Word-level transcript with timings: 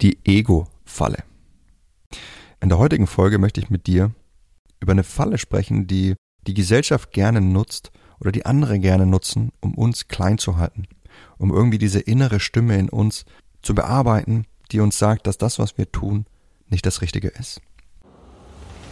Die 0.00 0.18
Ego-Falle. 0.24 1.24
In 2.60 2.68
der 2.68 2.78
heutigen 2.78 3.08
Folge 3.08 3.38
möchte 3.38 3.60
ich 3.60 3.68
mit 3.68 3.88
dir 3.88 4.12
über 4.78 4.92
eine 4.92 5.02
Falle 5.02 5.38
sprechen, 5.38 5.88
die 5.88 6.14
die 6.46 6.54
Gesellschaft 6.54 7.10
gerne 7.10 7.40
nutzt 7.40 7.90
oder 8.20 8.30
die 8.30 8.46
andere 8.46 8.78
gerne 8.78 9.06
nutzen, 9.06 9.50
um 9.60 9.74
uns 9.74 10.06
klein 10.06 10.38
zu 10.38 10.56
halten, 10.56 10.84
um 11.36 11.52
irgendwie 11.52 11.78
diese 11.78 11.98
innere 11.98 12.38
Stimme 12.38 12.78
in 12.78 12.88
uns 12.88 13.24
zu 13.60 13.74
bearbeiten, 13.74 14.46
die 14.70 14.78
uns 14.78 14.98
sagt, 14.98 15.26
dass 15.26 15.36
das, 15.36 15.58
was 15.58 15.76
wir 15.78 15.90
tun, 15.90 16.26
nicht 16.68 16.86
das 16.86 17.02
Richtige 17.02 17.28
ist. 17.28 17.60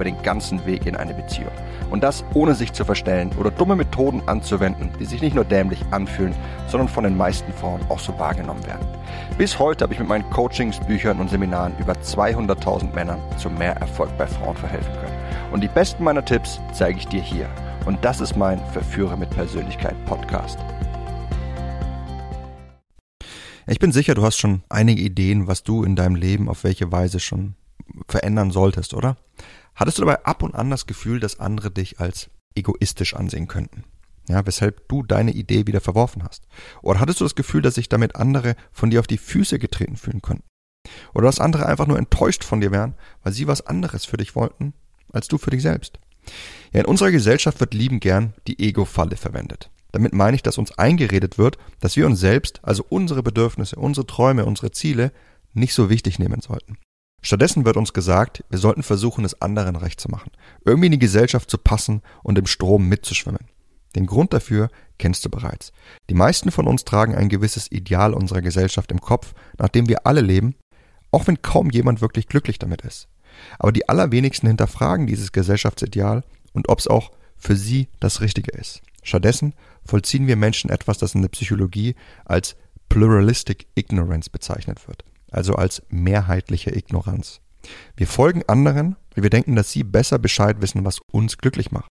über 0.00 0.04
den 0.06 0.22
ganzen 0.22 0.64
Weg 0.64 0.86
in 0.86 0.96
eine 0.96 1.12
Beziehung. 1.12 1.52
Und 1.90 2.02
das 2.02 2.24
ohne 2.32 2.54
sich 2.54 2.72
zu 2.72 2.86
verstellen 2.86 3.32
oder 3.38 3.50
dumme 3.50 3.76
Methoden 3.76 4.22
anzuwenden, 4.24 4.88
die 4.98 5.04
sich 5.04 5.20
nicht 5.20 5.34
nur 5.34 5.44
dämlich 5.44 5.84
anfühlen, 5.90 6.34
sondern 6.68 6.88
von 6.88 7.04
den 7.04 7.18
meisten 7.18 7.52
Frauen 7.52 7.82
auch 7.90 7.98
so 7.98 8.18
wahrgenommen 8.18 8.64
werden. 8.66 8.86
Bis 9.36 9.58
heute 9.58 9.84
habe 9.84 9.92
ich 9.92 9.98
mit 9.98 10.08
meinen 10.08 10.28
Coachings, 10.30 10.80
Büchern 10.80 11.20
und 11.20 11.28
Seminaren 11.28 11.74
über 11.78 11.92
200.000 11.92 12.94
Männern 12.94 13.18
zu 13.36 13.50
mehr 13.50 13.76
Erfolg 13.76 14.16
bei 14.16 14.26
Frauen 14.26 14.56
verhelfen 14.56 14.90
können. 14.94 15.52
Und 15.52 15.60
die 15.62 15.68
besten 15.68 16.02
meiner 16.02 16.24
Tipps 16.24 16.58
zeige 16.72 16.98
ich 16.98 17.06
dir 17.06 17.20
hier. 17.20 17.50
Und 17.84 18.02
das 18.02 18.22
ist 18.22 18.36
mein 18.36 18.58
Verführer 18.72 19.18
mit 19.18 19.28
Persönlichkeit 19.28 20.02
Podcast. 20.06 20.58
Ich 23.66 23.78
bin 23.78 23.92
sicher, 23.92 24.14
du 24.14 24.22
hast 24.22 24.38
schon 24.38 24.62
einige 24.70 25.02
Ideen, 25.02 25.46
was 25.46 25.62
du 25.62 25.84
in 25.84 25.94
deinem 25.94 26.14
Leben 26.14 26.48
auf 26.48 26.64
welche 26.64 26.90
Weise 26.90 27.20
schon 27.20 27.54
verändern 28.08 28.50
solltest, 28.50 28.94
oder? 28.94 29.18
Hattest 29.74 29.98
du 29.98 30.02
dabei 30.02 30.24
ab 30.24 30.42
und 30.42 30.54
an 30.54 30.70
das 30.70 30.86
Gefühl, 30.86 31.20
dass 31.20 31.40
andere 31.40 31.70
dich 31.70 32.00
als 32.00 32.30
egoistisch 32.54 33.14
ansehen 33.14 33.48
könnten? 33.48 33.84
Ja, 34.28 34.46
weshalb 34.46 34.88
du 34.88 35.02
deine 35.02 35.32
Idee 35.32 35.66
wieder 35.66 35.80
verworfen 35.80 36.22
hast? 36.22 36.46
Oder 36.82 37.00
hattest 37.00 37.20
du 37.20 37.24
das 37.24 37.34
Gefühl, 37.34 37.62
dass 37.62 37.74
sich 37.74 37.88
damit 37.88 38.16
andere 38.16 38.54
von 38.72 38.90
dir 38.90 39.00
auf 39.00 39.06
die 39.06 39.18
Füße 39.18 39.58
getreten 39.58 39.96
fühlen 39.96 40.22
könnten? 40.22 40.44
Oder 41.14 41.26
dass 41.26 41.40
andere 41.40 41.66
einfach 41.66 41.86
nur 41.86 41.98
enttäuscht 41.98 42.44
von 42.44 42.60
dir 42.60 42.70
wären, 42.70 42.94
weil 43.22 43.32
sie 43.32 43.46
was 43.46 43.66
anderes 43.66 44.04
für 44.04 44.16
dich 44.16 44.36
wollten, 44.36 44.72
als 45.12 45.28
du 45.28 45.38
für 45.38 45.50
dich 45.50 45.62
selbst? 45.62 45.98
Ja, 46.72 46.80
in 46.80 46.86
unserer 46.86 47.10
Gesellschaft 47.10 47.60
wird 47.60 47.74
lieben 47.74 48.00
gern 48.00 48.34
die 48.46 48.60
Ego-Falle 48.60 49.16
verwendet. 49.16 49.70
Damit 49.92 50.12
meine 50.12 50.36
ich, 50.36 50.42
dass 50.42 50.58
uns 50.58 50.72
eingeredet 50.78 51.38
wird, 51.38 51.58
dass 51.80 51.96
wir 51.96 52.06
uns 52.06 52.20
selbst, 52.20 52.60
also 52.62 52.84
unsere 52.88 53.22
Bedürfnisse, 53.22 53.76
unsere 53.76 54.06
Träume, 54.06 54.44
unsere 54.44 54.70
Ziele, 54.70 55.12
nicht 55.52 55.74
so 55.74 55.90
wichtig 55.90 56.18
nehmen 56.18 56.40
sollten. 56.40 56.78
Stattdessen 57.22 57.64
wird 57.64 57.76
uns 57.76 57.92
gesagt, 57.92 58.44
wir 58.48 58.58
sollten 58.58 58.82
versuchen, 58.82 59.24
es 59.24 59.40
anderen 59.42 59.76
recht 59.76 60.00
zu 60.00 60.08
machen, 60.08 60.30
irgendwie 60.64 60.86
in 60.86 60.92
die 60.92 60.98
Gesellschaft 60.98 61.50
zu 61.50 61.58
passen 61.58 62.02
und 62.22 62.38
im 62.38 62.46
Strom 62.46 62.88
mitzuschwimmen. 62.88 63.46
Den 63.94 64.06
Grund 64.06 64.32
dafür 64.32 64.70
kennst 64.98 65.24
du 65.24 65.30
bereits. 65.30 65.72
Die 66.08 66.14
meisten 66.14 66.50
von 66.50 66.66
uns 66.66 66.84
tragen 66.84 67.14
ein 67.14 67.28
gewisses 67.28 67.70
Ideal 67.70 68.14
unserer 68.14 68.40
Gesellschaft 68.40 68.90
im 68.92 69.00
Kopf, 69.00 69.34
nach 69.58 69.68
dem 69.68 69.88
wir 69.88 70.06
alle 70.06 70.20
leben, 70.20 70.54
auch 71.10 71.26
wenn 71.26 71.42
kaum 71.42 71.70
jemand 71.70 72.00
wirklich 72.00 72.26
glücklich 72.28 72.58
damit 72.58 72.82
ist. 72.82 73.08
Aber 73.58 73.72
die 73.72 73.88
allerwenigsten 73.88 74.46
hinterfragen 74.46 75.06
dieses 75.06 75.32
Gesellschaftsideal 75.32 76.22
und 76.52 76.68
ob 76.68 76.78
es 76.78 76.88
auch 76.88 77.10
für 77.36 77.56
sie 77.56 77.88
das 78.00 78.20
Richtige 78.20 78.52
ist. 78.52 78.80
Stattdessen 79.02 79.54
vollziehen 79.84 80.26
wir 80.26 80.36
Menschen 80.36 80.70
etwas, 80.70 80.98
das 80.98 81.14
in 81.14 81.22
der 81.22 81.30
Psychologie 81.30 81.96
als 82.24 82.54
Pluralistic 82.88 83.66
Ignorance 83.74 84.30
bezeichnet 84.30 84.86
wird 84.88 85.04
also 85.30 85.54
als 85.54 85.82
mehrheitliche 85.88 86.74
Ignoranz. 86.76 87.40
Wir 87.96 88.06
folgen 88.06 88.42
anderen, 88.46 88.96
weil 89.14 89.24
wir 89.24 89.30
denken, 89.30 89.56
dass 89.56 89.70
sie 89.70 89.84
besser 89.84 90.18
Bescheid 90.18 90.60
wissen, 90.60 90.84
was 90.84 91.00
uns 91.12 91.38
glücklich 91.38 91.70
macht. 91.70 91.88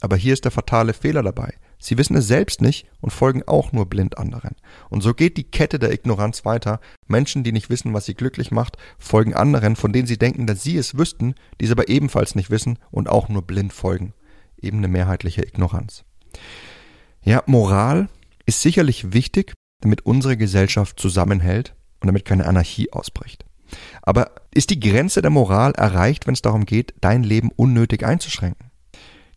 Aber 0.00 0.16
hier 0.16 0.32
ist 0.32 0.44
der 0.44 0.50
fatale 0.50 0.94
Fehler 0.94 1.22
dabei. 1.22 1.54
Sie 1.78 1.96
wissen 1.96 2.16
es 2.16 2.26
selbst 2.26 2.60
nicht 2.60 2.86
und 3.00 3.12
folgen 3.12 3.44
auch 3.46 3.70
nur 3.70 3.86
blind 3.86 4.18
anderen. 4.18 4.56
Und 4.90 5.00
so 5.00 5.14
geht 5.14 5.36
die 5.36 5.44
Kette 5.44 5.78
der 5.78 5.92
Ignoranz 5.92 6.44
weiter. 6.44 6.80
Menschen, 7.06 7.44
die 7.44 7.52
nicht 7.52 7.70
wissen, 7.70 7.94
was 7.94 8.06
sie 8.06 8.14
glücklich 8.14 8.50
macht, 8.50 8.76
folgen 8.98 9.34
anderen, 9.34 9.76
von 9.76 9.92
denen 9.92 10.08
sie 10.08 10.18
denken, 10.18 10.46
dass 10.48 10.62
sie 10.64 10.76
es 10.76 10.98
wüssten, 10.98 11.36
die 11.60 11.66
es 11.66 11.70
aber 11.70 11.88
ebenfalls 11.88 12.34
nicht 12.34 12.50
wissen 12.50 12.80
und 12.90 13.08
auch 13.08 13.28
nur 13.28 13.42
blind 13.42 13.72
folgen. 13.72 14.12
Eben 14.60 14.78
eine 14.78 14.88
mehrheitliche 14.88 15.42
Ignoranz. 15.42 16.04
Ja, 17.22 17.44
Moral 17.46 18.08
ist 18.44 18.60
sicherlich 18.60 19.12
wichtig, 19.12 19.54
damit 19.82 20.04
unsere 20.04 20.36
Gesellschaft 20.36 20.98
zusammenhält, 20.98 21.76
und 22.02 22.08
damit 22.08 22.24
keine 22.24 22.46
Anarchie 22.46 22.92
ausbricht. 22.92 23.44
Aber 24.02 24.32
ist 24.52 24.70
die 24.70 24.80
Grenze 24.80 25.22
der 25.22 25.30
Moral 25.30 25.72
erreicht, 25.72 26.26
wenn 26.26 26.34
es 26.34 26.42
darum 26.42 26.66
geht, 26.66 26.94
dein 27.00 27.22
Leben 27.22 27.50
unnötig 27.56 28.04
einzuschränken? 28.04 28.70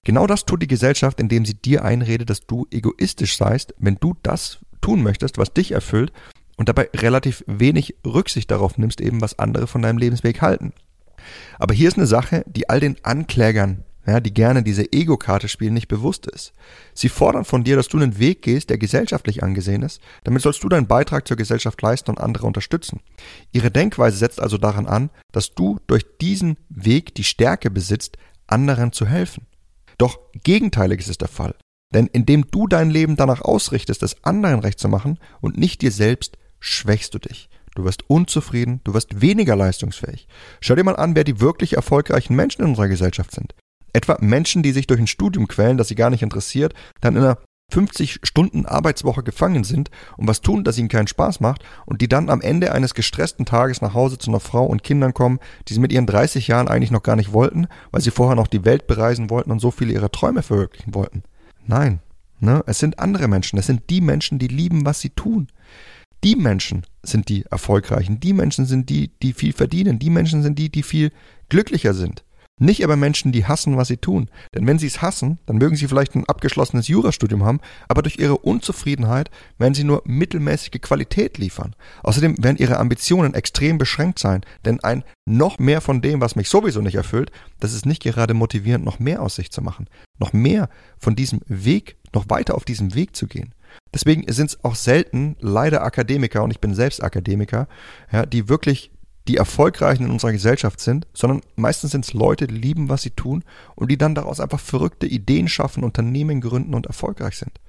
Genau 0.03 0.27
das 0.27 0.45
tut 0.45 0.61
die 0.61 0.67
Gesellschaft, 0.67 1.19
indem 1.19 1.45
sie 1.45 1.55
dir 1.55 1.83
einredet, 1.83 2.29
dass 2.29 2.45
du 2.45 2.67
egoistisch 2.69 3.37
seist, 3.37 3.73
wenn 3.79 3.97
du 3.99 4.15
das 4.21 4.59
tun 4.81 5.01
möchtest, 5.01 5.37
was 5.37 5.53
dich 5.53 5.71
erfüllt 5.71 6.11
und 6.57 6.69
dabei 6.69 6.89
relativ 6.95 7.43
wenig 7.47 7.95
Rücksicht 8.05 8.51
darauf 8.51 8.77
nimmst, 8.77 9.01
eben 9.01 9.21
was 9.21 9.39
andere 9.39 9.67
von 9.67 9.81
deinem 9.81 9.97
Lebensweg 9.97 10.41
halten. 10.41 10.73
Aber 11.57 11.73
hier 11.73 11.87
ist 11.87 11.97
eine 11.97 12.05
Sache, 12.05 12.43
die 12.47 12.69
all 12.69 12.79
den 12.79 12.97
Anklägern 13.03 13.83
ja, 14.05 14.19
die 14.19 14.33
gerne 14.33 14.63
diese 14.63 14.91
Ego-Karte 14.91 15.47
spielen, 15.47 15.73
nicht 15.73 15.87
bewusst 15.87 16.27
ist. 16.27 16.53
Sie 16.93 17.09
fordern 17.09 17.45
von 17.45 17.63
dir, 17.63 17.75
dass 17.75 17.87
du 17.87 17.97
einen 17.97 18.19
Weg 18.19 18.41
gehst, 18.41 18.69
der 18.69 18.77
gesellschaftlich 18.77 19.43
angesehen 19.43 19.81
ist. 19.81 20.01
Damit 20.23 20.41
sollst 20.41 20.63
du 20.63 20.69
deinen 20.69 20.87
Beitrag 20.87 21.27
zur 21.27 21.37
Gesellschaft 21.37 21.81
leisten 21.81 22.11
und 22.11 22.19
andere 22.19 22.45
unterstützen. 22.45 23.01
Ihre 23.51 23.71
Denkweise 23.71 24.17
setzt 24.17 24.39
also 24.39 24.57
daran 24.57 24.85
an, 24.85 25.09
dass 25.31 25.55
du 25.55 25.79
durch 25.87 26.05
diesen 26.21 26.57
Weg 26.69 27.15
die 27.15 27.23
Stärke 27.23 27.71
besitzt, 27.71 28.17
anderen 28.47 28.91
zu 28.91 29.07
helfen. 29.07 29.47
Doch 29.97 30.19
gegenteiliges 30.43 31.07
ist 31.07 31.21
der 31.21 31.27
Fall. 31.27 31.55
Denn 31.93 32.07
indem 32.07 32.47
du 32.51 32.67
dein 32.67 32.89
Leben 32.89 33.15
danach 33.15 33.41
ausrichtest, 33.41 34.03
es 34.03 34.23
anderen 34.23 34.59
recht 34.59 34.79
zu 34.79 34.89
machen 34.89 35.19
und 35.41 35.57
nicht 35.57 35.81
dir 35.81 35.91
selbst, 35.91 36.37
schwächst 36.59 37.13
du 37.13 37.19
dich. 37.19 37.49
Du 37.75 37.83
wirst 37.83 38.09
unzufrieden, 38.09 38.81
du 38.83 38.93
wirst 38.93 39.21
weniger 39.21 39.55
leistungsfähig. 39.55 40.27
Schau 40.61 40.75
dir 40.75 40.83
mal 40.83 40.95
an, 40.95 41.15
wer 41.15 41.23
die 41.23 41.41
wirklich 41.41 41.73
erfolgreichen 41.73 42.35
Menschen 42.35 42.61
in 42.63 42.69
unserer 42.69 42.87
Gesellschaft 42.87 43.31
sind. 43.31 43.53
Etwa 43.95 44.17
Menschen, 44.19 44.61
die 44.61 44.73
sich 44.73 44.87
durch 44.87 44.99
ein 44.99 45.07
Studium 45.07 45.47
quälen, 45.47 45.77
das 45.77 45.87
sie 45.87 45.95
gar 45.95 46.09
nicht 46.09 46.21
interessiert, 46.21 46.73
dann 46.99 47.15
in 47.15 47.23
einer 47.23 47.37
50 47.71 48.19
Stunden 48.23 48.65
Arbeitswoche 48.65 49.23
gefangen 49.23 49.63
sind 49.63 49.89
und 50.17 50.27
was 50.27 50.41
tun, 50.41 50.65
das 50.65 50.77
ihnen 50.77 50.89
keinen 50.89 51.07
Spaß 51.07 51.39
macht 51.39 51.63
und 51.85 52.01
die 52.01 52.09
dann 52.09 52.29
am 52.29 52.41
Ende 52.41 52.73
eines 52.73 52.93
gestressten 52.93 53.45
Tages 53.45 53.81
nach 53.81 53.93
Hause 53.93 54.17
zu 54.17 54.29
einer 54.29 54.41
Frau 54.41 54.65
und 54.65 54.83
Kindern 54.83 55.13
kommen, 55.13 55.39
die 55.69 55.73
sie 55.73 55.79
mit 55.79 55.93
ihren 55.93 56.07
30 56.07 56.49
Jahren 56.49 56.67
eigentlich 56.67 56.91
noch 56.91 57.03
gar 57.03 57.15
nicht 57.15 57.31
wollten, 57.31 57.67
weil 57.91 58.01
sie 58.01 58.11
vorher 58.11 58.35
noch 58.35 58.47
die 58.47 58.65
Welt 58.65 58.85
bereisen 58.85 59.29
wollten 59.29 59.49
und 59.49 59.59
so 59.59 59.71
viele 59.71 59.93
ihrer 59.93 60.11
Träume 60.11 60.43
verwirklichen 60.43 60.93
wollten. 60.93 61.23
Nein, 61.65 62.01
ne? 62.41 62.63
es 62.67 62.79
sind 62.79 62.99
andere 62.99 63.29
Menschen, 63.29 63.57
es 63.57 63.67
sind 63.67 63.89
die 63.89 64.01
Menschen, 64.01 64.39
die 64.39 64.49
lieben, 64.49 64.85
was 64.85 64.99
sie 64.99 65.11
tun. 65.11 65.47
Die 66.25 66.35
Menschen 66.35 66.85
sind 67.01 67.29
die 67.29 67.45
Erfolgreichen, 67.45 68.19
die 68.19 68.33
Menschen 68.33 68.65
sind 68.65 68.89
die, 68.89 69.11
die 69.21 69.31
viel 69.31 69.53
verdienen, 69.53 69.99
die 69.99 70.09
Menschen 70.09 70.43
sind 70.43 70.59
die, 70.59 70.69
die 70.69 70.83
viel 70.83 71.11
glücklicher 71.47 71.93
sind. 71.93 72.25
Nicht 72.57 72.85
aber 72.85 72.95
Menschen, 72.95 73.33
die 73.33 73.45
hassen, 73.45 73.75
was 73.75 73.89
sie 73.89 73.97
tun. 73.97 74.29
Denn 74.53 74.65
wenn 74.65 74.79
sie 74.79 74.87
es 74.87 75.01
hassen, 75.01 75.39
dann 75.45 75.57
mögen 75.57 75.75
sie 75.75 75.89
vielleicht 75.89 76.15
ein 76.15 76.23
abgeschlossenes 76.25 76.87
Jurastudium 76.87 77.43
haben, 77.43 77.59
aber 77.89 78.01
durch 78.01 78.17
ihre 78.17 78.37
Unzufriedenheit 78.37 79.29
werden 79.57 79.73
sie 79.73 79.83
nur 79.83 80.03
mittelmäßige 80.05 80.79
Qualität 80.81 81.37
liefern. 81.37 81.75
Außerdem 82.03 82.41
werden 82.41 82.57
ihre 82.57 82.77
Ambitionen 82.77 83.33
extrem 83.33 83.77
beschränkt 83.77 84.19
sein, 84.19 84.41
denn 84.63 84.81
ein 84.81 85.03
noch 85.25 85.59
mehr 85.59 85.81
von 85.81 86.01
dem, 86.01 86.21
was 86.21 86.37
mich 86.37 86.47
sowieso 86.47 86.79
nicht 86.79 86.95
erfüllt, 86.95 87.29
das 87.59 87.73
ist 87.73 87.85
nicht 87.85 88.01
gerade 88.01 88.33
motivierend, 88.33 88.85
noch 88.85 88.99
mehr 88.99 89.21
aus 89.21 89.35
sich 89.35 89.51
zu 89.51 89.61
machen. 89.61 89.89
Noch 90.17 90.31
mehr 90.31 90.69
von 90.97 91.15
diesem 91.17 91.41
Weg, 91.47 91.97
noch 92.13 92.29
weiter 92.29 92.55
auf 92.55 92.63
diesem 92.63 92.95
Weg 92.95 93.17
zu 93.17 93.27
gehen. 93.27 93.53
Deswegen 93.93 94.31
sind 94.31 94.51
es 94.51 94.63
auch 94.63 94.75
selten 94.75 95.35
leider 95.39 95.83
Akademiker, 95.83 96.43
und 96.43 96.51
ich 96.51 96.61
bin 96.61 96.73
selbst 96.73 97.03
Akademiker, 97.03 97.67
ja, 98.11 98.25
die 98.25 98.47
wirklich 98.47 98.91
die 99.27 99.37
Erfolgreichen 99.37 100.05
in 100.05 100.11
unserer 100.11 100.31
Gesellschaft 100.31 100.79
sind, 100.79 101.07
sondern 101.13 101.41
meistens 101.55 101.91
sind 101.91 102.05
es 102.05 102.13
Leute, 102.13 102.47
die 102.47 102.55
lieben, 102.55 102.89
was 102.89 103.01
sie 103.01 103.09
tun 103.09 103.43
und 103.75 103.89
die 103.89 103.97
dann 103.97 104.15
daraus 104.15 104.39
einfach 104.39 104.59
verrückte 104.59 105.07
Ideen 105.07 105.47
schaffen, 105.47 105.83
Unternehmen 105.83 106.41
gründen 106.41 106.75
und 106.75 106.85
erfolgreich 106.85 107.37
sind. 107.37 107.59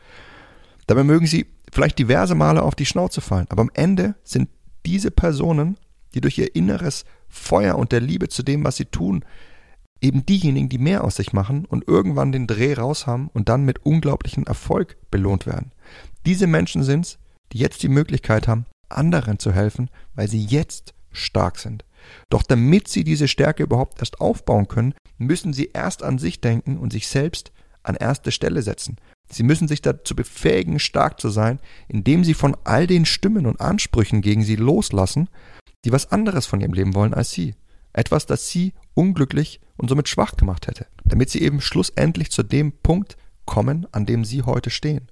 Dabei 0.87 1.03
mögen 1.03 1.27
sie 1.27 1.47
vielleicht 1.73 1.99
diverse 1.99 2.35
Male 2.35 2.63
auf 2.63 2.75
die 2.75 2.87
Schnauze 2.87 3.21
fallen, 3.21 3.47
aber 3.49 3.63
am 3.63 3.71
Ende 3.75 4.15
sind 4.23 4.49
diese 4.85 5.11
Personen, 5.11 5.79
die 6.15 6.21
durch 6.21 6.39
ihr 6.39 6.55
inneres 6.55 7.05
Feuer 7.29 7.77
und 7.77 7.93
der 7.93 8.01
Liebe 8.01 8.29
zu 8.29 8.43
dem, 8.43 8.65
was 8.65 8.77
sie 8.77 8.85
tun, 8.85 9.25
eben 10.01 10.25
diejenigen, 10.27 10.69
die 10.69 10.79
mehr 10.79 11.05
aus 11.05 11.17
sich 11.17 11.33
machen 11.33 11.65
und 11.65 11.89
irgendwann 11.89 12.33
den 12.33 12.47
Dreh 12.47 12.75
raus 12.75 13.07
haben 13.07 13.29
und 13.33 13.49
dann 13.49 13.65
mit 13.65 13.85
unglaublichem 13.85 14.45
Erfolg 14.45 14.97
belohnt 15.11 15.47
werden. 15.47 15.73
Diese 16.27 16.47
Menschen 16.47 16.83
sind 16.83 17.07
es, 17.07 17.19
die 17.53 17.59
jetzt 17.59 17.83
die 17.83 17.89
Möglichkeit 17.89 18.47
haben, 18.47 18.67
anderen 18.89 19.39
zu 19.39 19.53
helfen, 19.53 19.91
weil 20.15 20.29
sie 20.29 20.45
jetzt 20.45 20.95
stark 21.17 21.59
sind. 21.59 21.85
Doch 22.29 22.43
damit 22.43 22.89
sie 22.89 23.05
diese 23.05 23.29
Stärke 23.29 23.63
überhaupt 23.63 23.99
erst 24.01 24.21
aufbauen 24.21 24.69
können, 24.69 24.95
müssen 25.19 25.53
sie 25.53 25.71
erst 25.73 26.03
an 26.03 26.19
sich 26.19 26.41
denken 26.41 26.79
und 26.79 26.93
sich 26.93 27.09
selbst 27.09 27.53
an 27.83 27.97
erste 27.97 28.33
Stelle 28.33 28.63
setzen. 28.63 28.97
Sie 29.29 29.43
müssen 29.43 29.69
sich 29.69 29.83
dazu 29.83 30.15
befähigen, 30.15 30.79
stark 30.79 31.21
zu 31.21 31.31
sein, 31.31 31.59
indem 31.89 32.25
sie 32.25 32.35
von 32.35 32.57
all 32.65 32.87
den 32.87 33.05
Stimmen 33.07 33.47
und 33.47 33.61
Ansprüchen 33.61 34.21
gegen 34.21 34.43
sie 34.43 34.57
loslassen, 34.57 35.29
die 35.85 35.93
was 35.93 36.13
anderes 36.13 36.47
von 36.47 36.61
ihrem 36.61 36.75
Leben 36.75 36.95
wollen 36.95 37.15
als 37.15 37.33
sie. 37.33 37.55
Etwas, 37.93 38.27
das 38.27 38.49
sie 38.49 38.75
unglücklich 38.95 39.61
und 39.77 39.89
somit 39.89 40.09
schwach 40.09 40.37
gemacht 40.37 40.67
hätte, 40.67 40.87
damit 41.05 41.31
sie 41.31 41.43
eben 41.43 41.61
schlussendlich 41.61 42.31
zu 42.31 42.43
dem 42.43 42.73
Punkt 42.73 43.17
kommen, 43.47 43.87
an 43.93 44.07
dem 44.07 44.25
sie 44.25 44.43
heute 44.43 44.71
stehen. 44.71 45.11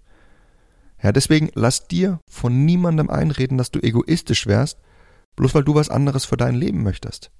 Ja, 1.03 1.12
deswegen 1.12 1.51
lass 1.55 1.87
dir 1.87 2.21
von 2.31 2.65
niemandem 2.65 3.11
einreden, 3.11 3.59
dass 3.59 3.71
du 3.71 3.81
egoistisch 3.81 4.47
wärst, 4.47 4.79
bloß 5.37 5.55
weil 5.55 5.65
du 5.65 5.75
was 5.75 5.91
anderes 5.91 6.25
für 6.25 6.37
dein 6.37 6.55
Leben 6.55 6.83
möchtest. 6.83 7.31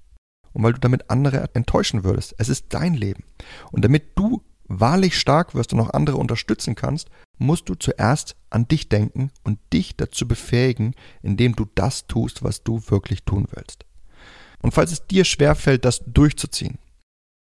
Und 0.53 0.63
weil 0.63 0.73
du 0.73 0.79
damit 0.79 1.09
andere 1.09 1.49
enttäuschen 1.53 2.03
würdest. 2.03 2.35
Es 2.37 2.49
ist 2.49 2.67
dein 2.69 2.93
Leben. 2.93 3.23
Und 3.71 3.83
damit 3.83 4.17
du 4.17 4.41
wahrlich 4.67 5.19
stark 5.19 5.53
wirst 5.53 5.73
und 5.73 5.79
auch 5.79 5.91
andere 5.91 6.17
unterstützen 6.17 6.75
kannst, 6.75 7.09
musst 7.37 7.69
du 7.69 7.75
zuerst 7.75 8.35
an 8.49 8.67
dich 8.67 8.89
denken 8.89 9.31
und 9.43 9.59
dich 9.73 9.95
dazu 9.97 10.27
befähigen, 10.27 10.95
indem 11.21 11.55
du 11.55 11.65
das 11.75 12.07
tust, 12.07 12.43
was 12.43 12.63
du 12.63 12.81
wirklich 12.87 13.23
tun 13.23 13.47
willst. 13.51 13.85
Und 14.61 14.73
falls 14.73 14.91
es 14.91 15.05
dir 15.05 15.25
schwerfällt, 15.25 15.85
das 15.85 16.01
durchzuziehen, 16.05 16.79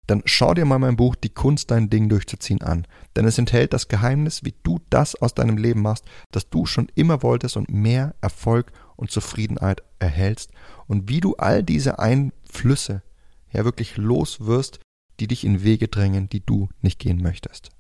dann 0.06 0.22
schau 0.24 0.54
dir 0.54 0.64
mal 0.64 0.78
mein 0.78 0.96
Buch 0.96 1.14
Die 1.14 1.28
Kunst, 1.28 1.70
dein 1.70 1.88
Ding 1.88 2.08
durchzuziehen 2.08 2.62
an. 2.62 2.86
Denn 3.14 3.26
es 3.26 3.38
enthält 3.38 3.72
das 3.72 3.86
Geheimnis, 3.86 4.44
wie 4.44 4.54
du 4.64 4.80
das 4.90 5.14
aus 5.14 5.34
deinem 5.34 5.56
Leben 5.56 5.82
machst, 5.82 6.04
das 6.32 6.50
du 6.50 6.66
schon 6.66 6.90
immer 6.94 7.22
wolltest 7.22 7.56
und 7.56 7.70
mehr 7.70 8.14
Erfolg 8.20 8.72
und 9.00 9.10
Zufriedenheit 9.10 9.82
erhältst 9.98 10.52
und 10.86 11.08
wie 11.08 11.20
du 11.20 11.36
all 11.36 11.62
diese 11.62 11.98
Einflüsse 11.98 13.02
ja 13.52 13.64
wirklich 13.64 13.96
los 13.96 14.40
wirst, 14.40 14.80
die 15.18 15.26
dich 15.26 15.44
in 15.44 15.62
Wege 15.62 15.88
drängen, 15.88 16.28
die 16.28 16.44
du 16.44 16.68
nicht 16.80 16.98
gehen 16.98 17.20
möchtest. 17.22 17.70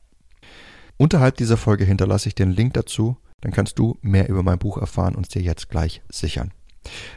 Unterhalb 0.96 1.36
dieser 1.36 1.56
Folge 1.56 1.84
hinterlasse 1.84 2.28
ich 2.28 2.34
den 2.34 2.50
Link 2.50 2.74
dazu, 2.74 3.16
dann 3.40 3.52
kannst 3.52 3.78
du 3.78 3.96
mehr 4.02 4.28
über 4.28 4.42
mein 4.42 4.58
Buch 4.58 4.76
erfahren 4.76 5.14
und 5.14 5.26
es 5.26 5.28
dir 5.30 5.42
jetzt 5.42 5.70
gleich 5.70 6.02
sichern. 6.10 6.52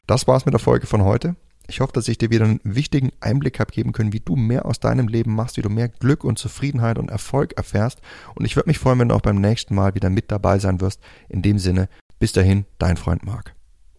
Das 0.08 0.28
war's 0.28 0.46
mit 0.46 0.54
der 0.54 0.60
Folge 0.60 0.88
von 0.88 1.04
heute. 1.04 1.36
Ich 1.68 1.80
hoffe, 1.80 1.94
dass 1.94 2.08
ich 2.08 2.18
dir 2.18 2.30
wieder 2.30 2.46
einen 2.46 2.60
wichtigen 2.64 3.12
Einblick 3.22 3.60
habe 3.60 3.72
geben 3.72 3.94
können, 3.94 4.12
wie 4.12 4.20
du 4.20 4.36
mehr 4.36 4.66
aus 4.66 4.80
deinem 4.80 5.08
Leben 5.08 5.34
machst, 5.34 5.58
wie 5.58 5.62
du 5.62 5.70
mehr 5.70 5.88
Glück 5.88 6.24
und 6.24 6.38
Zufriedenheit 6.38 6.98
und 6.98 7.10
Erfolg 7.10 7.54
erfährst. 7.56 8.02
Und 8.36 8.46
ich 8.46 8.56
würde 8.56 8.70
mich 8.70 8.80
freuen, 8.80 9.00
wenn 9.00 9.10
du 9.10 9.16
auch 9.16 9.22
beim 9.22 9.40
nächsten 9.40 9.76
Mal 9.76 9.96
wieder 9.96 10.10
mit 10.10 10.30
dabei 10.32 10.60
sein 10.60 10.82
wirst. 10.82 11.00
In 11.30 11.42
dem 11.42 11.60
Sinne, 11.60 11.88
bis 12.20 12.34
dahin, 12.34 12.66
dein 12.80 12.98
Freund 12.98 13.26
Marc. 13.26 13.56